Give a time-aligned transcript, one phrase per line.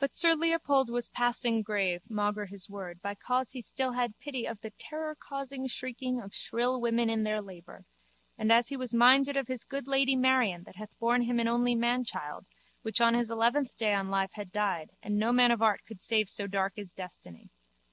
[0.00, 4.44] But sir Leopold was passing grave maugre his word by cause he still had pity
[4.44, 7.84] of the terrorcausing shrieking of shrill women in their labour
[8.36, 11.46] and as he was minded of his good lady Marion that had borne him an
[11.46, 12.46] only manchild
[12.82, 16.00] which on his eleventh day on live had died and no man of art could
[16.00, 17.50] save so dark is destiny.